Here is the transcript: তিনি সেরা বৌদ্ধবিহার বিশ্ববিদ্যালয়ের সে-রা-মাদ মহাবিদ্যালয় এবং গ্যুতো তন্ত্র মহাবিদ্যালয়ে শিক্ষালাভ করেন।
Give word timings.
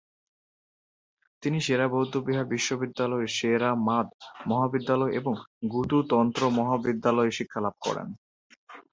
তিনি 1.43 1.57
সেরা 1.61 1.87
বৌদ্ধবিহার 1.87 2.45
বিশ্ববিদ্যালয়ের 2.45 3.31
সে-রা-মাদ 3.37 4.07
মহাবিদ্যালয় 4.47 5.13
এবং 5.13 5.33
গ্যুতো 5.65 5.97
তন্ত্র 6.09 6.41
মহাবিদ্যালয়ে 6.51 7.31
শিক্ষালাভ 7.31 7.75
করেন। 7.81 8.07